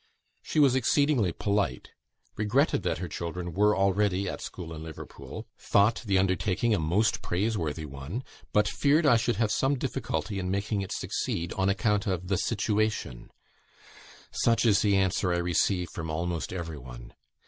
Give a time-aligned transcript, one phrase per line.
[0.41, 1.91] She was exceedingly polite;
[2.35, 7.21] regretted that her children were already at school at Liverpool; thought the undertaking a most
[7.21, 12.07] praiseworthy one, but feared I should have some difficulty in making it succeed on account
[12.07, 13.29] of the situation.
[14.31, 17.13] Such is the answer I receive from almost every one.